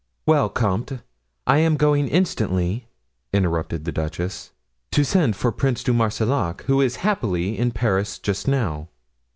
"Well, 0.25 0.49
comte, 0.49 0.93
I 1.45 1.59
am 1.59 1.77
going 1.77 2.07
instantly," 2.07 2.87
interrupted 3.31 3.85
the 3.85 3.91
duchess, 3.91 4.49
"to 4.93 5.05
send 5.05 5.35
for 5.35 5.51
the 5.51 5.57
Prince 5.57 5.83
de 5.83 5.93
Marsillac, 5.93 6.63
who 6.63 6.81
is 6.81 6.95
happily, 7.05 7.55
in 7.55 7.69
Paris 7.69 8.17
just 8.17 8.47
now. 8.47 8.89